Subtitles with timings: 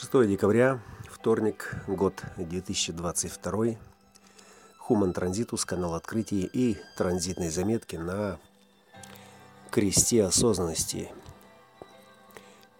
[0.00, 3.74] 6 декабря, вторник, год 2022.
[4.88, 8.38] Human Транзитус, канал открытий и транзитные заметки на
[9.72, 11.10] кресте осознанности.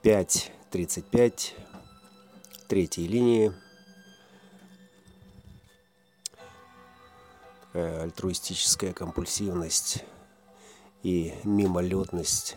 [0.05, 1.55] 5.35,
[2.69, 3.53] третьей линии.
[7.73, 10.05] Такая альтруистическая компульсивность
[11.03, 12.57] и мимолетность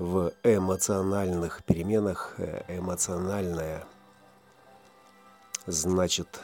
[0.00, 2.34] в эмоциональных переменах.
[2.38, 3.84] Э, эмоциональная
[5.66, 6.40] значит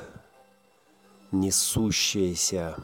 [1.32, 2.76] несущаяся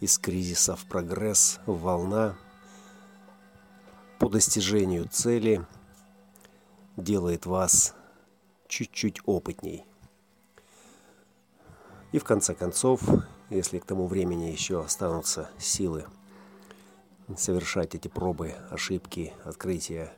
[0.00, 2.36] из кризиса в прогресс волна
[4.18, 5.64] по достижению цели
[6.98, 7.94] делает вас
[8.68, 9.86] чуть-чуть опытней.
[12.12, 13.00] И в конце концов,
[13.48, 16.04] если к тому времени еще останутся силы
[17.36, 20.12] совершать эти пробы, ошибки, открытия.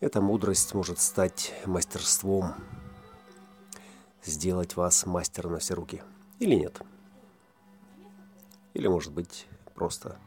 [0.00, 2.54] Эта мудрость может стать мастерством,
[4.24, 6.02] сделать вас мастером на все руки.
[6.38, 6.80] Или нет.
[8.74, 10.18] Или, может быть, просто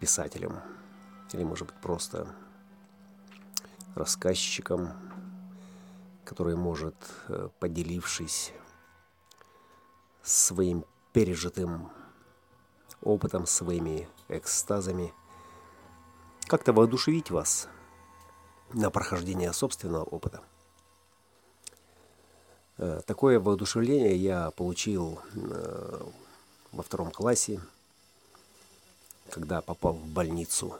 [0.00, 0.58] писателем.
[1.32, 2.26] Или, может быть, просто
[3.94, 4.92] рассказчиком,
[6.24, 6.96] который может,
[7.28, 8.52] э, поделившись
[10.22, 11.92] своим пережитым
[13.04, 15.12] опытом, своими экстазами,
[16.46, 17.68] как-то воодушевить вас
[18.72, 20.42] на прохождение собственного опыта.
[22.78, 26.02] Э, такое воодушевление я получил э,
[26.72, 27.60] во втором классе,
[29.30, 30.76] когда попал в больницу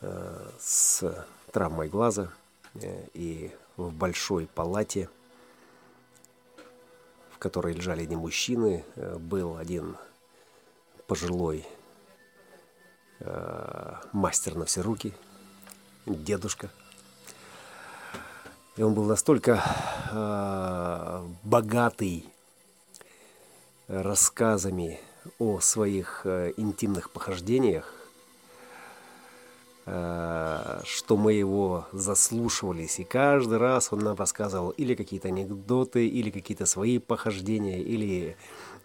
[0.00, 2.32] э, с травмой глаза
[2.74, 5.08] и в большой палате,
[7.30, 9.96] в которой лежали не мужчины, был один
[11.06, 11.66] пожилой
[13.20, 15.12] э, мастер на все руки,
[16.06, 16.70] дедушка.
[18.76, 19.62] И он был настолько
[20.10, 22.26] э, богатый
[23.86, 25.00] рассказами
[25.38, 27.93] о своих э, интимных похождениях,
[29.84, 32.98] что мы его заслушивались.
[33.00, 38.34] И каждый раз он нам рассказывал или какие-то анекдоты, или какие-то свои похождения, или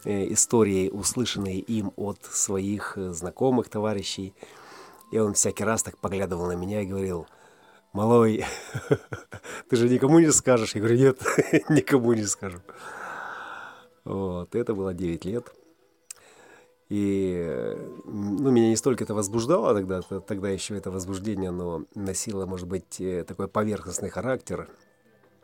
[0.06, 4.34] Э, истории, услышанные им от своих э, знакомых товарищей.
[5.12, 7.28] И он всякий раз так поглядывал на меня и говорил,
[7.92, 8.46] «Малой,
[9.70, 11.22] ты же никому не скажешь?» Я говорю, «Нет,
[11.70, 12.60] никому не скажу».
[14.06, 15.54] Вот, это было 9 лет.
[16.90, 22.68] И ну, меня не столько это возбуждало тогда, тогда еще это возбуждение, но носило, может
[22.68, 24.68] быть, э, такой поверхностный характер,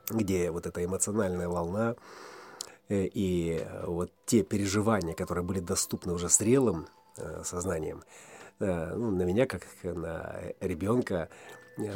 [0.10, 1.96] где вот эта эмоциональная волна,
[2.90, 8.04] Э, и вот те переживания, которые были доступны уже зрелым э, сознанием,
[8.58, 11.28] ну, на меня, как на ребенка,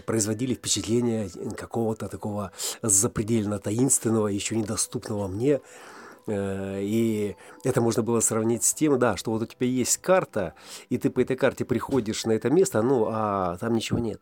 [0.05, 2.51] производили впечатление какого-то такого
[2.81, 5.61] запредельно таинственного, еще недоступного мне.
[6.27, 10.53] И это можно было сравнить с тем, да, что вот у тебя есть карта,
[10.89, 14.21] и ты по этой карте приходишь на это место, ну, а там ничего нет.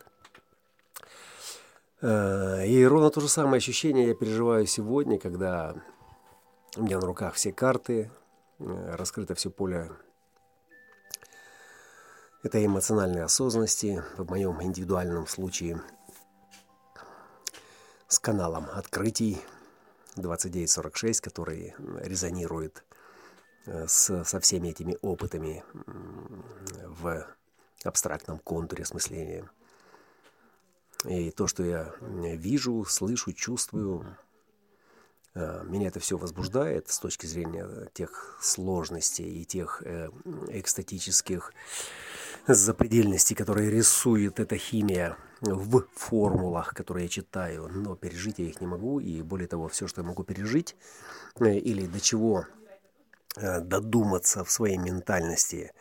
[2.02, 5.76] И ровно то же самое ощущение я переживаю сегодня, когда
[6.78, 8.12] у меня на руках все карты,
[8.60, 9.90] э, раскрыто все поле
[12.44, 15.82] этой эмоциональной осознанности, в моем индивидуальном случае
[18.08, 19.42] с каналом открытий
[20.22, 22.84] 2946, который резонирует
[23.66, 25.64] э, с, со всеми этими опытами
[26.84, 27.26] в
[27.84, 29.50] абстрактном контуре осмысления.
[31.06, 34.18] И то, что я вижу, слышу, чувствую,
[35.38, 40.10] Э, меня это все возбуждает с точки зрения тех сложностей и тех э,
[40.48, 41.54] экстатических
[42.48, 48.68] запредельностей, которые рисует эта химия в формулах, которые я читаю, но пережить я их не
[48.68, 50.76] могу, и более того, все, что я могу пережить,
[51.40, 52.46] э, или до чего
[53.36, 55.72] додуматься в своей ментальности,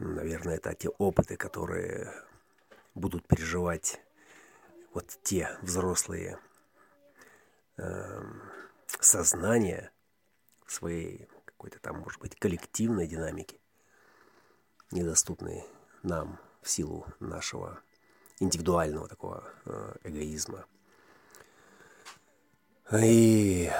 [0.00, 2.10] наверное, это те опыты, которые
[2.94, 4.00] будут переживать
[4.92, 6.38] вот те взрослые
[7.76, 8.22] э,
[8.86, 9.92] сознания
[10.66, 13.60] своей какой-то там, может быть, коллективной динамики,
[14.90, 15.64] недоступные
[16.02, 17.80] нам в силу нашего
[18.38, 20.64] индивидуального такого э, эгоизма.
[22.92, 23.70] И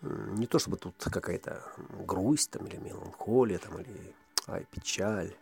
[0.00, 1.62] не то чтобы тут какая-то
[2.06, 4.14] грусть там, или меланхолия там, или
[4.46, 5.36] ай, печаль,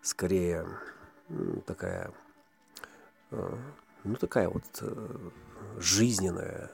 [0.00, 0.66] скорее
[1.66, 2.12] такая
[3.34, 3.56] Э,
[4.04, 5.30] ну, такая вот э,
[5.78, 6.70] жизненная,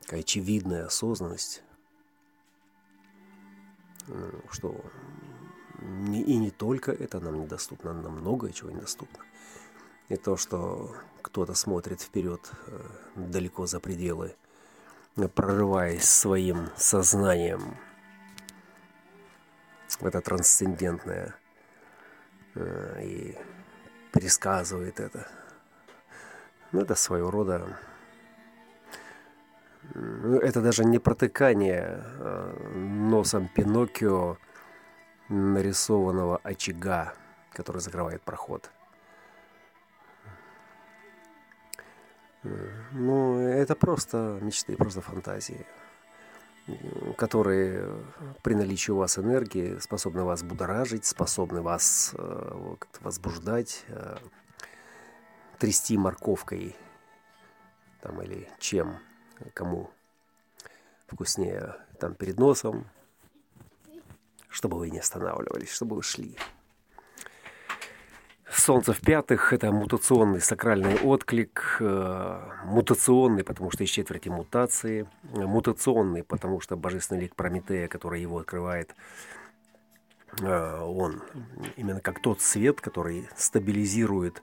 [0.00, 1.62] такая очевидная осознанность,
[4.50, 4.80] что
[5.80, 9.24] и не только это нам недоступно, нам многое чего недоступно.
[10.08, 12.40] И то, что кто-то смотрит вперед
[13.14, 14.34] далеко за пределы,
[15.34, 17.76] прорываясь своим сознанием
[20.00, 21.34] в это трансцендентное
[22.54, 23.36] и
[24.12, 25.28] пересказывает это.
[26.72, 27.78] Ну, это своего рода
[29.94, 34.36] ну, это даже не протыкание а, носом Пиноккио
[35.28, 37.14] нарисованного очага,
[37.52, 38.70] который закрывает проход.
[42.92, 45.66] Ну, это просто мечты, просто фантазии,
[47.16, 47.84] которые
[48.42, 54.16] при наличии у вас энергии способны вас будоражить, способны вас э, возбуждать, э,
[55.58, 56.76] трясти морковкой
[58.00, 58.98] там, или чем
[59.54, 59.90] кому
[61.06, 62.86] вкуснее там перед носом,
[64.58, 66.36] чтобы вы не останавливались, чтобы вы шли.
[68.50, 76.24] Солнце в пятых– это мутационный сакральный отклик, э, мутационный, потому что из четверти мутации, мутационный,
[76.24, 78.96] потому что божественный лик Прометея, который его открывает,
[80.40, 81.22] э, он
[81.76, 84.42] именно как тот свет, который стабилизирует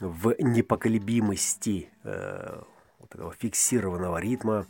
[0.00, 2.62] в непоколебимости э,
[2.98, 4.66] вот этого фиксированного ритма,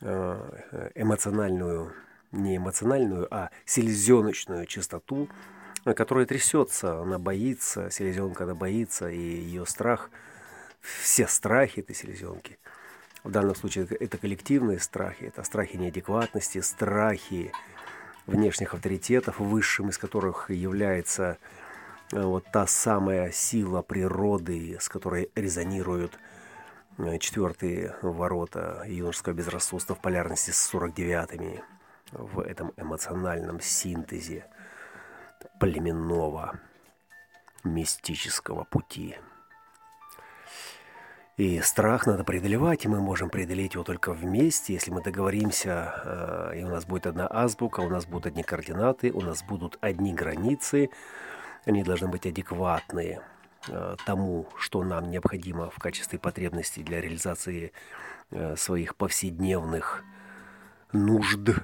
[0.00, 1.92] эмоциональную,
[2.32, 5.28] не эмоциональную, а селезеночную частоту,
[5.84, 10.10] которая трясется, она боится, селезенка она боится, и ее страх,
[10.80, 12.58] все страхи этой селезенки,
[13.22, 17.52] в данном случае это коллективные страхи, это страхи неадекватности, страхи
[18.26, 21.38] внешних авторитетов, высшим из которых является
[22.12, 26.18] э, вот та самая сила природы, с которой резонируют
[26.98, 31.62] Э, четвертые ворота юношеского безрассудства в полярности с 49-ми
[32.12, 34.46] в этом эмоциональном синтезе
[35.58, 36.60] племенного
[37.64, 39.16] мистического пути.
[41.36, 45.94] И страх надо преодолевать, и мы можем преодолеть его только вместе, если мы договоримся,
[46.52, 49.78] э, и у нас будет одна азбука, у нас будут одни координаты, у нас будут
[49.80, 50.90] одни границы,
[51.64, 53.22] они должны быть адекватные–
[53.68, 57.72] Э, тому, что нам необходимо в качестве потребностей для реализации
[58.30, 60.02] э, своих повседневных
[60.92, 61.62] нужд.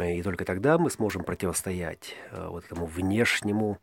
[0.00, 3.78] И только тогда мы сможем противостоять э, вот этому внешнему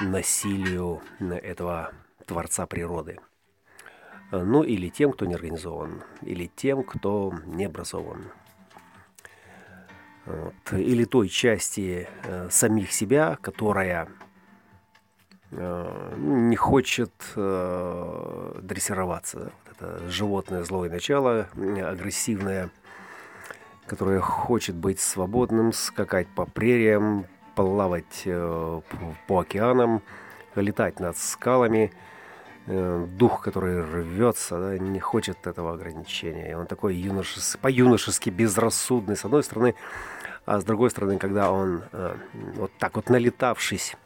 [0.00, 1.92] насилию этого
[2.26, 3.20] Творца природы.
[4.32, 8.24] Ну или тем, кто не организован, или тем, кто не образован.
[10.24, 10.54] Вот.
[10.72, 14.08] Или той части э, самих себя, которая
[15.56, 19.52] Э, не хочет э, дрессироваться.
[19.66, 22.70] Вот это животное злое начало, агрессивное,
[23.86, 28.80] которое хочет быть свободным, скакать по прериям, плавать э,
[29.26, 30.02] по океанам,
[30.54, 31.92] летать над скалами.
[32.66, 36.52] Дух, который рвется, да, не хочет этого ограничения.
[36.52, 39.74] И он такой юношес, по-юношески безрассудный, с одной стороны,
[40.46, 41.82] а с другой стороны, когда он
[42.56, 43.96] вот так вот налетавшись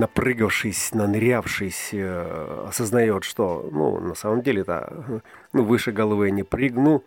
[0.00, 6.42] напрыгавшись, нанырявшись, э, осознает, что, ну, на самом деле это, ну, выше головы я не
[6.42, 7.04] прыгну,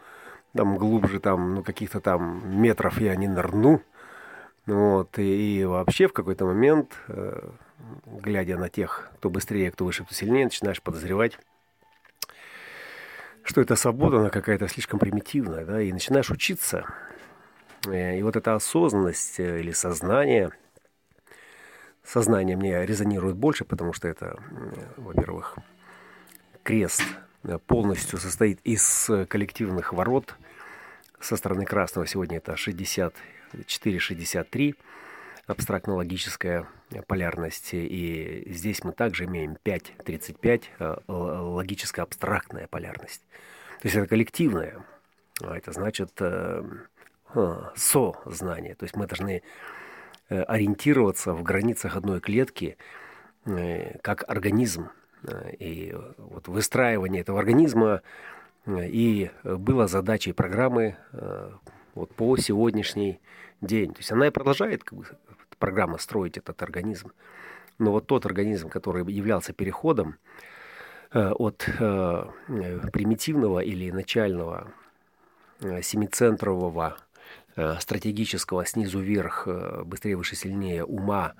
[0.55, 3.81] там глубже, там, ну, каких-то там метров я не нырну,
[4.65, 7.49] вот, и, и вообще в какой-то момент, э,
[8.05, 11.37] глядя на тех, кто быстрее, кто выше, кто сильнее, начинаешь подозревать,
[13.43, 16.85] что эта свобода, она какая-то слишком примитивная, да, и начинаешь учиться.
[17.87, 20.51] Э, и вот эта осознанность или сознание–
[22.03, 24.37] сознание мне резонирует больше, потому что это,
[24.97, 25.57] во-первых,
[26.63, 27.22] крест э,
[27.67, 30.35] полностью состоит из коллективных ворот.
[31.19, 34.75] Со стороны красного сегодня это 64-63,
[35.47, 36.67] абстрактно-логическая
[37.07, 37.73] полярность.
[37.73, 43.21] И здесь мы также имеем 5-35, э, логическая абстрактная полярность.
[43.81, 44.85] То есть это коллективное.
[45.41, 46.63] А это значит э,
[47.75, 48.75] со-знание.
[48.75, 49.41] То есть мы должны
[50.33, 52.75] Э, ориентироваться в границах одной клетки
[53.45, 54.89] э, как организм.
[55.23, 58.01] Э, и вот выстраивание этого организма
[58.65, 60.95] и было задачей программы
[61.95, 63.19] вот по сегодняшний
[63.59, 63.91] день.
[63.91, 65.05] То есть она и продолжает как бы,
[65.59, 67.11] программа строить этот организм.
[67.77, 70.15] Но вот тот организм, который являлся переходом
[71.11, 74.71] от примитивного или начального
[75.59, 76.95] семицентрового
[77.55, 81.39] Э, стратегического снизу вверх, э, быстрее, выше, сильнее ума э,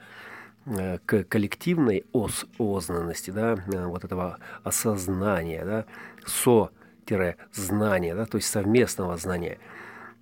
[1.05, 5.85] к коллективной ос осознанности, да, вот этого осознания, да,
[6.25, 9.57] со-знания, да, то есть совместного знания.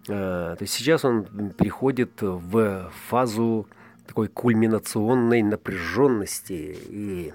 [0.08, 3.68] То есть сейчас он переходит в фазу
[4.08, 6.76] такой кульминационной напряженности.
[6.88, 7.34] И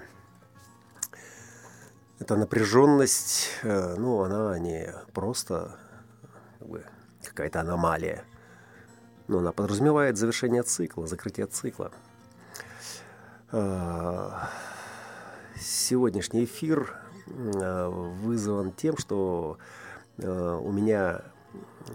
[2.19, 5.79] эта напряженность, ну, она не просто
[7.23, 8.25] какая-то аномалия,
[9.27, 11.91] но она подразумевает завершение цикла, закрытие цикла.
[15.59, 16.93] Сегодняшний эфир
[17.25, 19.57] вызван тем, что
[20.17, 21.21] у меня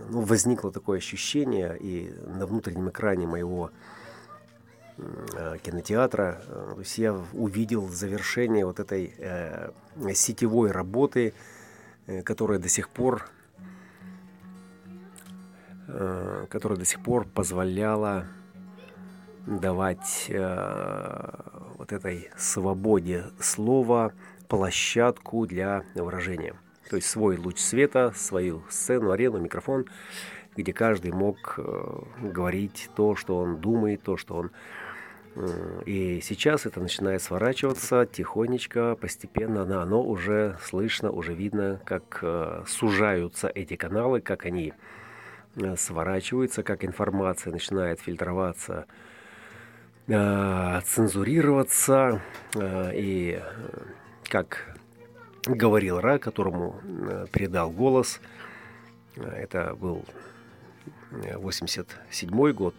[0.09, 3.71] ну, возникло такое ощущение, и на внутреннем экране моего
[5.63, 9.71] кинотеатра, то есть я увидел завершение вот этой э,
[10.15, 11.35] сетевой работы,
[12.07, 13.27] э, которая до сих пор
[15.89, 18.27] э, которая до сих пор позволяла
[19.47, 21.33] давать э,
[21.77, 24.13] вот этой свободе слова
[24.49, 26.55] площадку для выражения.
[26.91, 29.87] То есть свой луч света, свою сцену, арену, микрофон,
[30.57, 34.51] где каждый мог э, говорить то, что он думает, то, что он...
[35.35, 42.19] Э, и сейчас это начинает сворачиваться тихонечко, постепенно, но оно уже слышно, уже видно, как
[42.23, 44.75] э, сужаются эти каналы, как они
[45.57, 48.87] э, сворачиваются, как информация начинает фильтроваться
[50.07, 52.23] цензурироваться.
[52.55, 53.41] Э, и
[54.29, 54.77] как
[55.47, 58.21] говорил Ра, которому э, передал голос,
[59.17, 60.05] это был
[61.11, 62.75] 87 год,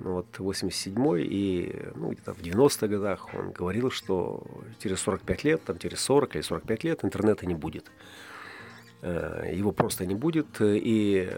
[0.00, 4.42] ну вот 87 и ну, где-то в 90-х годах он говорил, что
[4.78, 7.90] через 45 лет, там через 40 или 45 лет интернета не будет.
[9.02, 11.30] Его просто не будет, и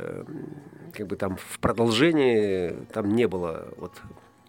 [0.95, 4.00] как бы там в продолжении там не было вот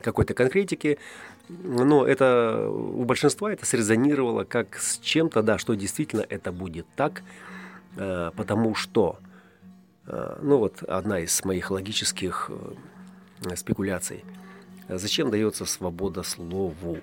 [0.01, 0.98] какой-то конкретики,
[1.50, 7.24] но это у большинства это срезонировало как с чем-то, да, что действительно это будет так,
[7.96, 9.18] э, потому что,
[10.08, 12.50] э, ну вот одна из моих логических
[13.46, 14.25] э, спекуляций,
[14.89, 17.00] зачем дается свобода слову?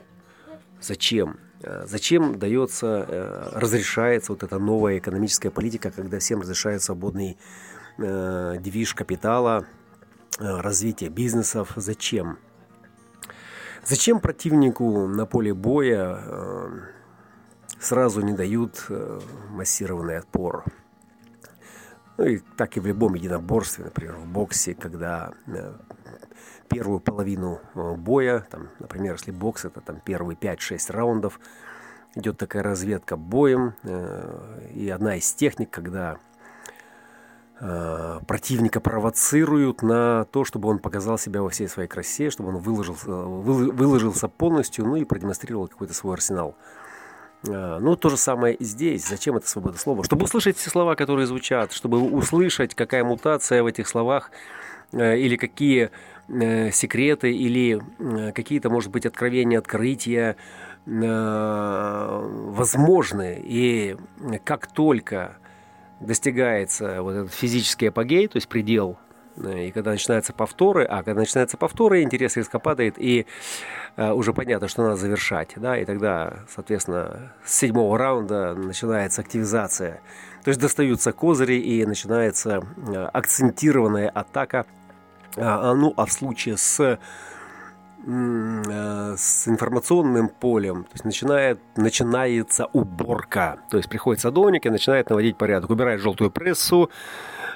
[0.80, 1.38] Зачем?
[1.84, 7.38] Зачем дается, разрешается вот эта новая экономическая политика, когда всем разрешает свободный
[7.96, 9.64] движ капитала,
[10.38, 11.72] развитие бизнесов?
[11.76, 12.38] Зачем?
[13.86, 16.68] Зачем противнику на поле боя э,
[17.78, 20.64] сразу не дают э, массированный отпор?
[22.16, 25.74] Ну и так и в любом единоборстве, например, в боксе, когда э,
[26.70, 31.38] первую половину боя, там, например, если бокс это там первые 5-6 раундов,
[32.14, 33.74] идет такая разведка боем,
[34.72, 36.18] и одна из техник, когда
[37.58, 43.08] противника провоцируют на то, чтобы он показал себя во всей своей красе, чтобы он выложился,
[43.08, 46.56] выложился полностью, ну и продемонстрировал какой-то свой арсенал.
[47.46, 49.06] Э, ну, то же самое и здесь.
[49.06, 50.02] Зачем это свобода слова?
[50.04, 54.30] Чтобы услышать все слова, которые звучат, чтобы услышать, какая мутация в этих словах,
[54.92, 55.90] э, или какие
[56.26, 57.82] секреты, или
[58.32, 60.36] какие-то, может быть, откровения, открытия
[62.46, 63.42] возможны.
[63.44, 63.98] И
[64.44, 65.36] как только
[66.00, 68.98] достигается вот этот физический апогей, то есть предел,
[69.36, 73.26] э, и когда начинаются повторы, а когда начинаются повторы, интерес резко падает, и
[73.96, 80.00] э, уже понятно, что надо завершать, да, и тогда, соответственно, с седьмого раунда начинается активизация,
[80.42, 84.66] то есть достаются козыри и начинается э, акцентированная атака,
[85.36, 86.98] а, ну, а в случае с Э,
[88.06, 93.58] с информационным полем, то есть начинает, начинается уборка.
[93.70, 96.90] То есть приходит садовник и начинает наводить порядок, убирает желтую прессу,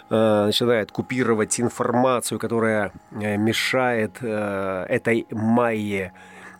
[0.09, 6.13] э, начинает купировать информацию, которая э, мешает этой майе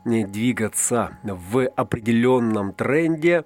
[0.05, 3.45] двигаться в определенном тренде.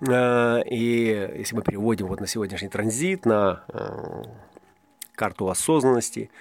[0.00, 3.62] И если мы переводим вот на сегодняшний транзит, на
[5.14, 6.30] карту осознанности–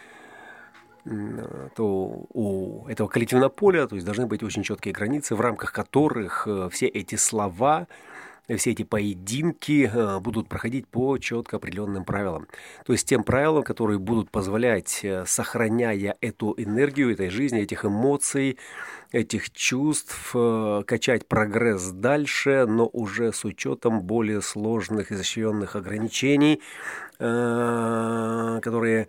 [1.76, 6.48] то у этого коллективного поля то есть должны быть очень четкие границы, в рамках которых
[6.48, 7.88] э, все эти слова,
[8.58, 12.48] все эти поединки э, будут проходить по четко определенным правилам.
[12.86, 18.58] То есть тем правилам, которые будут позволять, э, сохраняя эту энергию этой жизни, этих эмоций,
[19.12, 20.36] этих чувств,
[20.86, 26.62] качать прогресс дальше, но уже с учетом более сложных, изощренных ограничений,
[27.18, 29.08] которые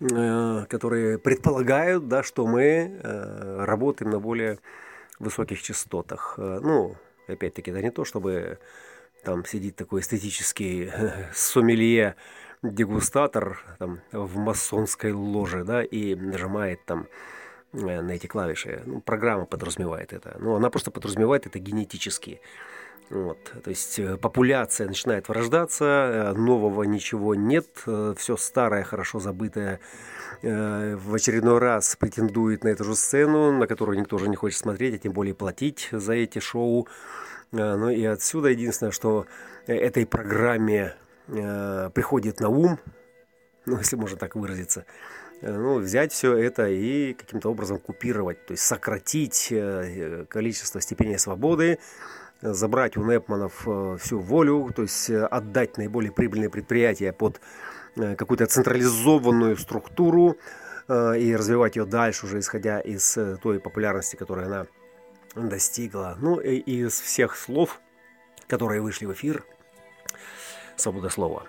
[0.00, 4.58] которые предполагают, да, что мы э, работаем на более
[5.18, 6.34] высоких частотах.
[6.38, 8.58] Э, ну, опять-таки, это не то, чтобы
[9.24, 10.92] там сидит такой эстетический
[11.34, 12.14] сомелье,
[12.62, 17.06] дегустатор там, в масонской ложе, да, и нажимает там
[17.72, 18.82] на эти клавиши.
[18.86, 20.36] Ну, программа подразумевает это.
[20.40, 22.40] Ну, она просто подразумевает это генетически.
[23.10, 29.18] Вот, то есть э, популяция начинает вырождаться, э, нового ничего нет, э, все старое, хорошо
[29.18, 29.80] забытое
[30.40, 34.94] в очередной раз претендует на эту же сцену, на которую никто уже не хочет смотреть,
[34.94, 36.86] а тем более платить за эти шоу.
[37.50, 39.26] Ну и отсюда единственное, что
[39.66, 40.94] этой программе
[41.26, 42.78] приходит на ум,
[43.66, 44.84] ну если можно так выразиться,
[45.42, 49.52] ну, взять все это и каким-то образом купировать, то есть сократить
[50.28, 51.80] количество степеней свободы,
[52.40, 57.40] забрать у Непманов э, всю волю, то есть э, отдать наиболее прибыльные предприятия под
[57.96, 60.36] э, какую-то централизованную структуру
[60.90, 64.66] и развивать ее дальше, уже исходя из той популярности, которую она
[65.34, 66.16] достигла.
[66.18, 67.78] Ну и из всех слов,
[68.46, 69.44] которые вышли в эфир,
[70.76, 71.42] свобода слова.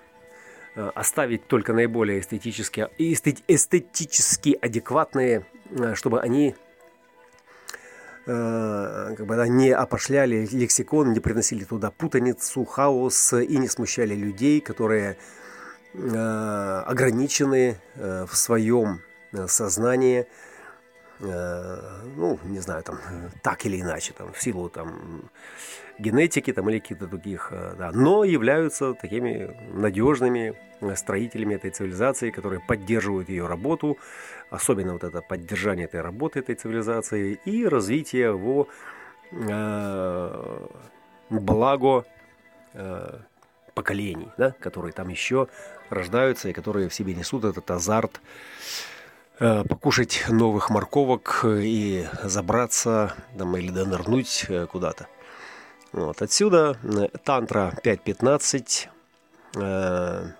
[0.74, 5.46] Оставить только наиболее эстетически, эстетически адекватные,
[5.94, 6.54] чтобы они
[8.30, 14.60] как бы да, не опошляли лексикон, не приносили туда путаницу, хаос и не смущали людей,
[14.60, 15.16] которые
[15.94, 19.00] э, ограничены э, в своем
[19.46, 20.26] сознании,
[21.20, 22.98] ну, не знаю, там,
[23.42, 25.22] так или иначе, там, в силу там,
[25.98, 30.54] генетики там, или каких-то других, да, но являются такими надежными
[30.94, 33.98] строителями этой цивилизации, которые поддерживают ее работу,
[34.50, 38.68] особенно вот это поддержание этой работы, этой цивилизации и развитие его
[39.32, 40.66] э,
[41.30, 42.04] благо
[42.74, 43.18] э,
[43.74, 45.48] поколений, да, которые там еще
[45.90, 48.99] рождаются и которые в себе несут этот азарт э,
[49.40, 55.08] покушать новых морковок и забраться там, или донырнуть э, куда-то.
[55.92, 56.22] Вот.
[56.22, 58.88] Отсюда э, тантра 5.15
[59.56, 60.32] э,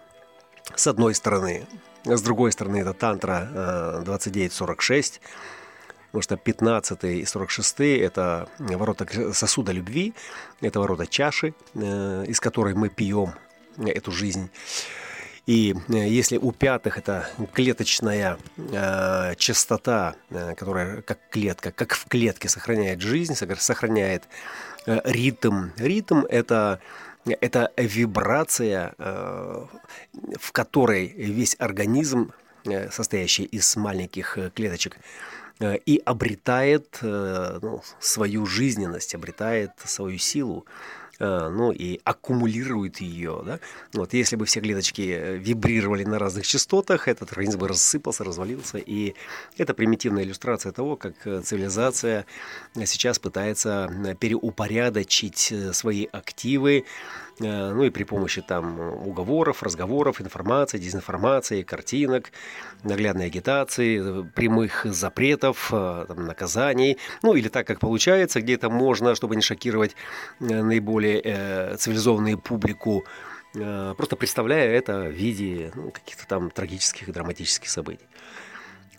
[0.75, 1.67] с одной стороны
[2.05, 5.29] с другой стороны, это тантра 2946, э,
[6.07, 10.15] потому что 15 и 46 это ворота сосуда любви,
[10.61, 13.35] это ворота чаши, э, из которой мы пьем
[13.79, 14.51] эту жизнь.
[15.47, 22.07] И э, если у пятых это клеточная э, частота, э, которая как клетка, как в
[22.07, 24.25] клетке сохраняет жизнь, сохраняет
[24.87, 25.71] э, ритм.
[25.77, 26.81] Ритм это
[27.25, 29.67] это вибрация, э,
[30.39, 32.33] в которой весь организм,
[32.65, 34.99] э, состоящий из маленьких э, клеточек,
[35.85, 40.65] и обретает ну, свою жизненность, обретает свою силу.
[41.21, 43.43] Э, ну и аккумулирует ее.
[43.45, 43.61] Да?
[43.93, 48.79] Вот, если бы все клеточки э, вибрировали на разных частотах, этот организм бы рассыпался, развалился.
[48.79, 49.15] И
[49.59, 52.25] это примитивная иллюстрация того, как э, цивилизация
[52.87, 56.85] сейчас пытается переупорядочить свои активы,
[57.41, 62.33] ну и при помощи там уговоров, разговоров, информации, дезинформации, картинок,
[62.85, 69.37] наглядной агитации, прямых запретов, там, наказаний, ну или так, как получается, где это можно, чтобы
[69.37, 69.97] не шокировать
[70.39, 73.05] наиболее более э, цивилизованную публику,
[73.55, 78.07] э, просто представляя это в виде ну, каких-то там трагических, драматических событий.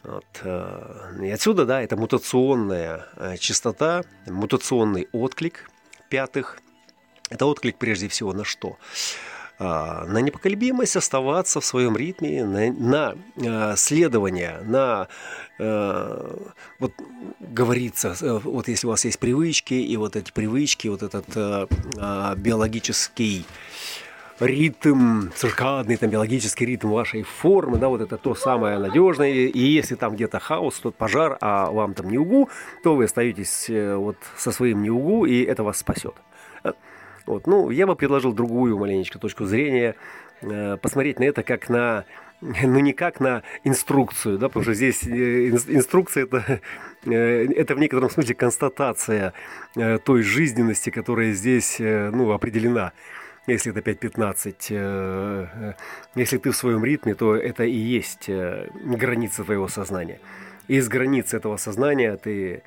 [0.04, 0.26] Вот.
[0.44, 5.70] Э, и отсюда, да, это мутационная э, частота, мутационный отклик
[6.10, 6.60] пятых.
[7.32, 8.78] Это отклик прежде всего на что?
[9.58, 15.08] А, на непоколебимость оставаться в своем ритме, на, на э, следование, на
[15.60, 16.36] э,
[16.80, 16.94] вот
[17.40, 21.68] говорится, э, вот если у вас есть привычки, и вот эти привычки, вот этот э,
[22.36, 23.46] биологический
[24.42, 29.30] ритм, циркадный там биологический ритм вашей формы, да, вот это то самое надежное.
[29.30, 32.50] И если там где-то хаос, тот пожар, а вам там не угу,
[32.84, 36.16] то вы остаетесь э, вот со своим не угу, и это вас спасет.
[37.26, 37.48] Вот.
[37.48, 39.96] Ну, я бы предложил другую маленечко точку зрения,
[40.42, 42.06] э, посмотреть на это как на
[42.42, 46.60] ну не как на инструкцию, да, потому что здесь э, инструкция это,
[47.06, 49.34] э, это в некотором смысле констатация
[50.04, 52.94] той жизненности, которая здесь ну, определена.
[53.48, 55.76] Если это 5.15,
[56.14, 60.20] если ты в своем ритме, то это и есть граница твоего сознания.
[60.68, 62.62] Из границ этого сознания ты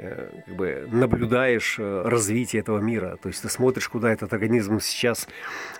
[0.00, 3.18] как бы наблюдаешь э, развитие этого мира.
[3.22, 5.28] То есть ты смотришь, куда этот организм сейчас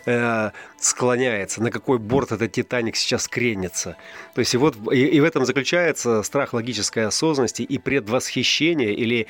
[0.07, 3.97] э, склоняется, на какой борт этот Титаник сейчас кренится.
[4.35, 9.27] То есть и вот и, и в этом заключается страх логической осознанности и предвосхищение или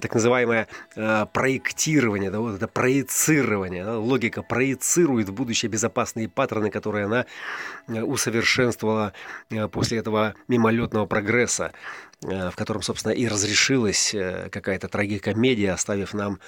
[0.00, 3.84] так называемое э, проектирование, да, вот это проецирование.
[3.84, 7.26] Да, логика проецирует в будущее безопасные паттерны, которые она
[7.88, 9.12] э, усовершенствовала
[9.50, 11.72] э, после этого мимолетного прогресса.
[12.24, 16.38] Э, в котором, собственно, и разрешилась э, какая-то трагикомедия, оставив нам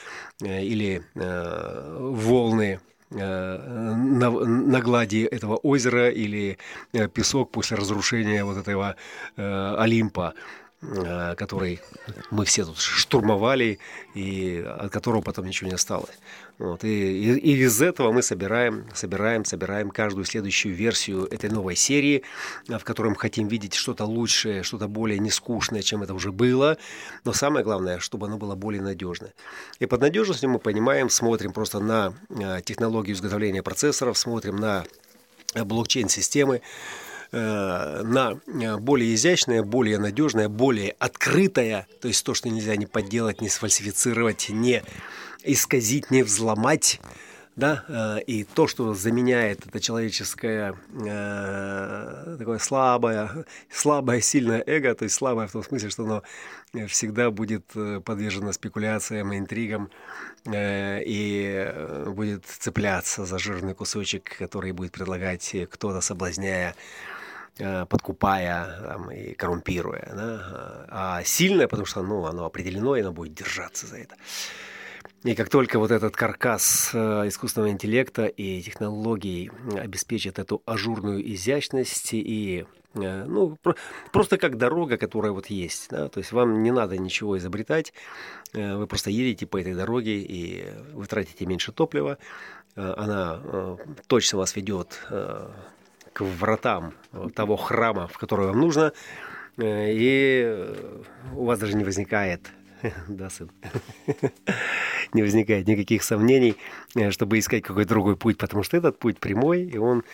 [0.43, 6.59] э, или волны на, на глади этого озера или
[7.13, 8.97] песок после разрушения вот этого
[9.37, 10.35] Олимпа.
[10.93, 11.81] Э, который
[12.31, 13.79] мы все тут штурмовали
[14.15, 16.19] и от которого потом ничего не осталось.
[16.59, 16.85] Вот.
[16.85, 22.23] И, и, и из этого мы собираем, собираем, собираем каждую следующую версию этой новой серии,
[22.69, 26.77] в которой мы хотим видеть что-то лучшее, что-то более нескучное, чем это уже было.
[27.25, 29.33] Но самое главное, чтобы оно было более надежное.
[29.79, 34.85] И под надежностью мы понимаем, смотрим просто на э, технологию изготовления процессоров, смотрим на
[35.55, 36.61] блокчейн-системы, Э,
[37.35, 43.41] на э, более изящное, более надежное, более открытое, то есть то, что нельзя не подделать,
[43.41, 44.83] не сфальсифицировать, не
[45.43, 47.01] исказить, не взломать,
[47.57, 55.05] да, э, и то, что заменяет это человеческое э, такое слабое, слабое, сильное эго, то
[55.05, 56.23] есть слабое в том смысле, что оно
[56.87, 57.67] всегда будет
[58.05, 59.91] подвержено спекуляциям, интригам
[60.47, 61.73] э, и
[62.07, 67.24] будет цепляться за жирный кусочек, который будет предлагать кто-то, соблазняя Э,
[67.57, 70.13] подкупая там, и коррумпируя.
[70.15, 70.87] Да?
[70.89, 74.17] А сильное, потому что ну, оно определено, и оно будет держаться за это.
[75.23, 82.13] И как только вот этот каркас э, искусственного интеллекта и технологий обеспечит эту ажурную изящность
[82.13, 83.57] и э, ну,
[84.13, 85.89] просто как дорога, которая вот есть.
[85.89, 86.11] Да?
[86.11, 87.95] То есть вам не надо ничего изобретать,
[88.53, 92.19] вы просто едете по этой дороге и вы тратите меньше топлива,
[92.77, 95.01] она точно вас ведет
[96.15, 96.95] к вратам
[97.35, 98.93] того храма, в который вам нужно,
[99.59, 100.75] э, и
[101.35, 102.51] у вас даже не возникает,
[103.09, 103.51] да, сын,
[105.13, 106.57] не возникает никаких сомнений,
[106.95, 110.05] э, чтобы искать какой-то другой путь, потому что этот путь прямой, и он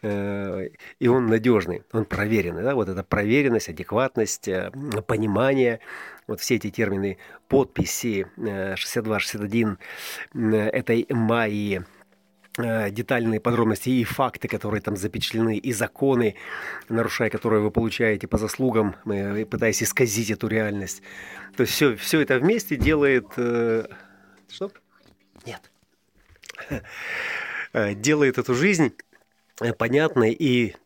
[0.00, 4.48] э, и он надежный, он проверенный, да, вот эта проверенность, адекватность,
[5.06, 5.80] понимание,
[6.26, 9.76] вот все эти термины подписи 62-61
[10.34, 11.80] этой Майи.
[11.80, 12.01] Э,
[12.58, 16.36] детальные подробности и факты, которые там запечатлены, и законы,
[16.88, 21.02] нарушая которые вы получаете по заслугам, э, пытаясь исказить эту реальность.
[21.56, 23.26] То есть все, все это вместе делает...
[23.36, 23.86] Э,
[24.48, 24.70] что?
[25.46, 25.70] Нет.
[27.72, 28.92] Делает эту жизнь
[29.78, 30.76] понятной и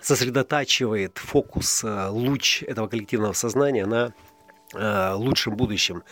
[0.00, 4.29] сосредотачивает фокус, луч этого коллективного сознания на Э,
[4.72, 6.04] лучшим будущим.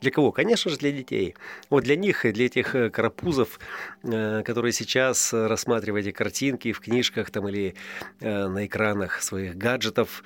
[0.00, 0.32] Для кого?
[0.32, 1.34] Конечно же, для детей.
[1.68, 3.60] Вот для них, для этих э, карапузов,
[4.02, 7.74] э, которые сейчас рассматривают эти картинки в книжках там, или
[8.20, 10.22] на экранах своих гаджетов,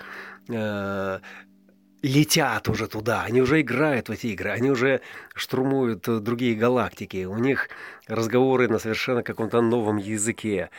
[2.02, 5.00] летят уже туда, они уже играют в эти игры, они уже
[5.34, 7.68] штурмуют другие галактики, у них
[8.06, 10.70] разговоры на совершенно каком-то новом языке,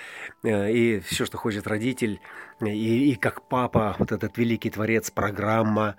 [0.44, 2.20] и все, что хочет родитель,
[2.60, 5.96] и, и как папа, вот этот великий творец, программа,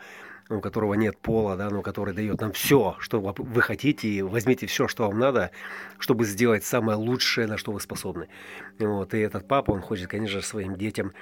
[0.56, 4.66] у которого нет пола, да, но который дает нам все, что вы хотите, и возьмите
[4.66, 5.50] все, что вам надо,
[5.98, 8.28] чтобы сделать самое лучшее, на что вы способны.
[8.78, 11.12] Вот, и этот папа, он хочет, конечно же, своим детям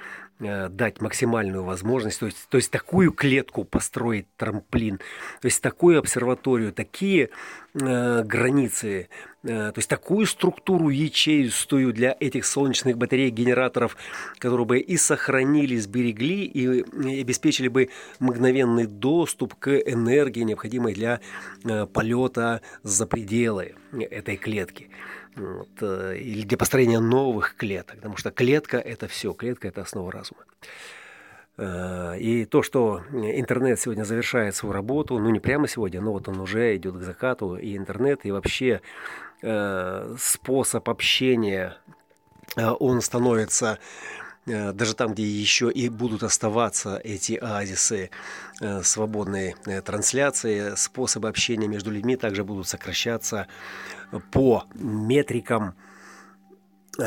[0.41, 6.73] дать максимальную возможность, то есть, то есть такую клетку построить, трамплин, то есть такую обсерваторию,
[6.73, 7.29] такие
[7.73, 9.07] э, границы
[9.43, 13.97] Э, то есть такую структуру ячеистую для этих солнечных батарей, генераторов,
[14.37, 21.21] которые бы и сохранили, сберегли и обеспечили бы мгновенный доступ к энергии, необходимой для
[21.63, 24.89] э, полета за пределы этой клетки.
[25.35, 30.11] Вот, э, или для построения новых клеток, потому что клетка– это все, клетка– это основа
[30.11, 30.41] разума.
[32.17, 36.39] И то, что интернет сегодня завершает свою работу, ну не прямо сегодня, но вот он
[36.39, 38.81] уже идет к закату, и интернет, и вообще
[39.43, 41.75] Э, способ общения,
[42.55, 43.79] э, он становится
[44.45, 48.11] э, даже там, где еще и будут оставаться эти оазисы
[48.83, 53.47] свободной трансляции, способы общения между людьми также будут сокращаться
[54.31, 55.75] по метрикам
[56.97, 57.05] вот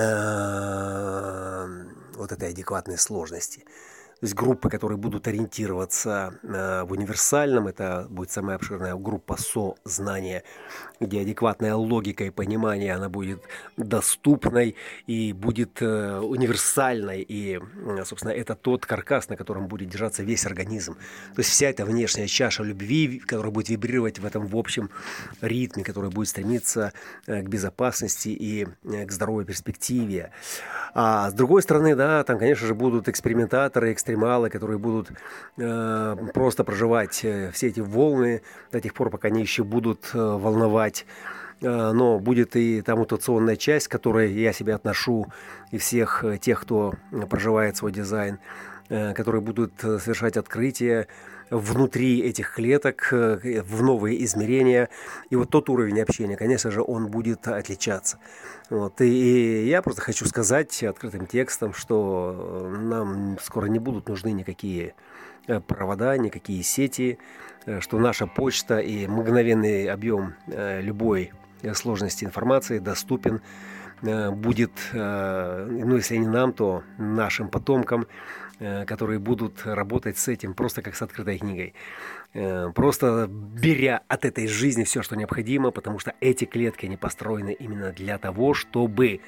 [2.32, 3.64] этой адекватной сложности.
[4.24, 10.44] Есть группы, которые будут ориентироваться э, в универсальном, это будет самая обширная группа сознания,
[10.98, 13.42] где адекватная логика и понимание, она будет
[13.76, 17.20] доступной и будет э, универсальной.
[17.20, 17.60] И,
[18.06, 20.94] собственно, это тот каркас, на котором будет держаться весь организм.
[21.34, 24.88] То есть вся эта внешняя чаша любви, которая будет вибрировать в этом в общем
[25.42, 26.94] ритме, который будет стремиться
[27.26, 30.30] э, к безопасности и к здоровой перспективе.
[30.94, 35.10] А с другой стороны, да, там, конечно же, будут экспериментаторы, экспериментаторы, экстремалы, которые будут
[35.58, 40.18] э, просто проживать э, все эти волны до тех пор, пока они еще будут э,
[40.18, 41.06] волновать.
[41.60, 45.26] Э, но будет и та мутационная часть, к которой я себя отношу,
[45.72, 46.94] и всех э, тех, кто
[47.28, 48.38] проживает свой дизайн,
[48.88, 51.08] которые будут совершать открытия,
[51.50, 54.88] внутри этих клеток в новые измерения.
[55.30, 58.18] И вот тот уровень общения, конечно же, он будет отличаться.
[58.70, 59.00] Вот.
[59.00, 64.94] И, я просто хочу сказать открытым текстом, что нам скоро не будут нужны никакие
[65.66, 67.18] провода, никакие сети,
[67.80, 71.32] что наша почта и мгновенный объем любой
[71.74, 73.42] сложности информации доступен
[74.04, 78.06] будет, ну если не нам, то нашим потомкам,
[78.58, 81.74] которые будут работать с этим просто как с открытой книгой.
[82.74, 87.90] Просто беря от этой жизни все, что необходимо, потому что эти клетки, они построены именно
[87.92, 89.20] для того, чтобы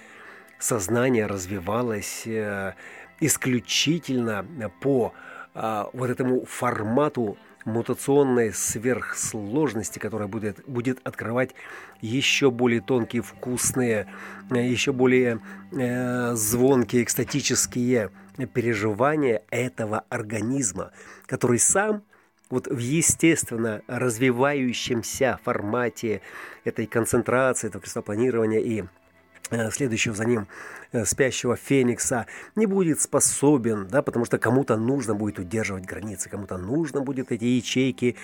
[0.59, 2.75] сознание развивалось э,
[3.21, 4.47] исключительно
[4.81, 5.13] по
[5.55, 11.51] вот этому формату мутационной сверхсложности, которая будет, будет открывать
[12.01, 14.07] еще более тонкие, вкусные,
[14.51, 15.41] еще более
[15.73, 18.11] э, звонкие, экстатические
[18.55, 20.93] переживания этого организма,
[21.27, 22.03] который сам
[22.49, 26.23] вот в естественно развивающемся формате
[26.65, 28.85] этой концентрации, этого крестопланирования и
[29.71, 30.47] следующего за ним
[30.93, 36.59] э, спящего феникса не будет способен, да, потому что кому-то нужно будет удерживать границы, кому-то
[36.59, 38.17] нужно будет эти ячейки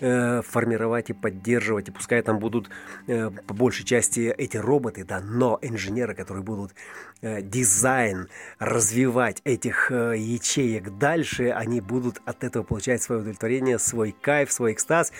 [0.00, 2.68] э, формировать и поддерживать, и пускай там будут
[3.06, 6.74] э, по большей части эти роботы, да, но инженеры, которые будут
[7.22, 14.12] э, дизайн развивать этих э, ячеек дальше, они будут от этого получать свое удовлетворение, свой
[14.12, 15.12] кайф, свой экстаз,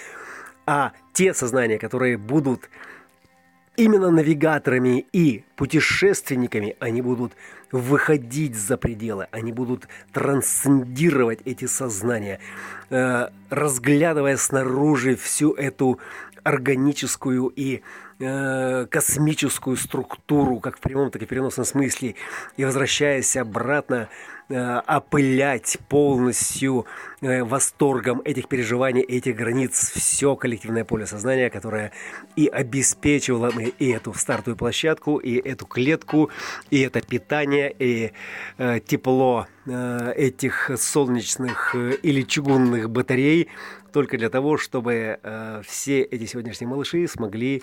[0.66, 2.69] а те сознания, которые будут
[3.77, 7.33] Именно навигаторами и путешественниками они будут
[7.73, 12.41] выходить за пределы, они будут трансцендировать эти сознания,
[12.91, 15.99] э, разглядывая снаружи всю эту
[16.43, 17.83] органическую и
[18.19, 22.15] э, космическую структуру, как в прямом, так и в переносном смысле,
[22.57, 24.09] и возвращаясь обратно
[24.48, 26.87] опылять полностью
[27.20, 29.92] э, восторгом этих переживаний, этих границ.
[29.94, 31.92] Все коллективное поле сознания, которое
[32.37, 36.30] и обеспечивало и эту стартовую площадку, и эту клетку,
[36.70, 38.12] и это питание, и
[38.59, 43.48] э, тепло э, этих солнечных э, или чугунных батарей,
[43.92, 47.62] только для того, чтобы э, все эти сегодняшние малыши смогли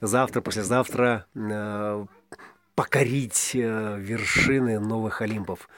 [0.00, 2.06] завтра, послезавтра э,
[2.74, 5.68] покорить э, вершины новых Олимпов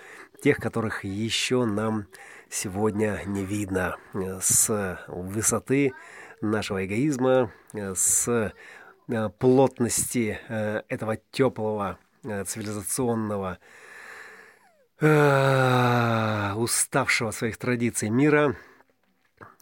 [0.40, 2.06] тех, которых еще нам
[2.48, 3.96] сегодня не видно.
[4.40, 5.92] С высоты
[6.40, 8.52] нашего эгоизма, с
[9.08, 13.58] э, плотности э, этого теплого э, цивилизационного
[16.56, 18.54] уставшего своих традиций мира,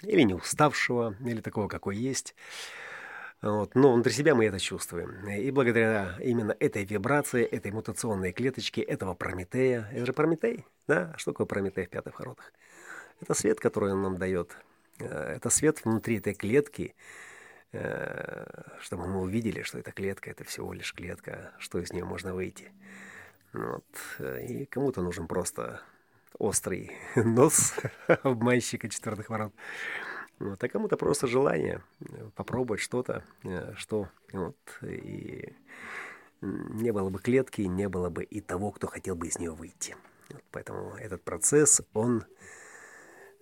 [0.02, 2.34] или не уставшего, или такого, какой есть,
[3.40, 3.74] вот.
[3.74, 5.28] Но внутри себя мы это чувствуем.
[5.28, 11.12] И благодаря именно этой вибрации, этой мутационной клеточке, этого Прометея, это же Прометей, да?
[11.14, 12.52] А что такое Прометей в пятых воротах?
[13.20, 14.56] Это свет, который он нам дает.
[14.98, 16.96] Э, это свет внутри этой клетки,
[17.72, 18.44] э,
[18.80, 22.72] чтобы мы увидели, что эта клетка– это всего лишь клетка, что из нее можно выйти.
[23.52, 23.86] Вот.
[24.18, 25.80] И кому-то нужен просто
[26.38, 27.74] острый нос
[28.06, 29.54] обманщика четвертых ворот.
[30.38, 35.52] Вот, а кому-то просто желание э, попробовать что-то, э, что вот, и
[36.40, 39.96] не было бы клетки, не было бы и того, кто хотел бы из нее выйти.
[40.30, 42.24] Вот, поэтому этот процесс, он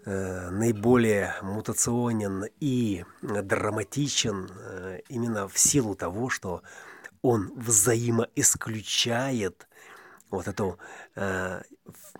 [0.06, 6.62] э, наиболее мутационен и драматичен э, именно в силу того, что
[7.20, 9.68] он взаимоисключает
[10.30, 10.78] вот эту
[11.14, 11.62] э,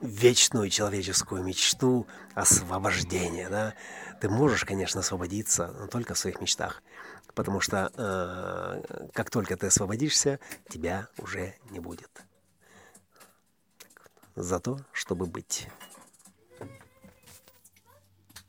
[0.00, 3.74] вечную человеческую мечту освобождения, да,
[4.20, 6.82] ты можешь, конечно, освободиться, но только в своих мечтах.
[7.34, 12.10] Потому что э, как только ты освободишься, тебя уже не будет.
[14.34, 15.68] За то, чтобы быть.